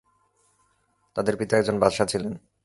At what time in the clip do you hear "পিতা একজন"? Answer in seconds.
1.37-1.79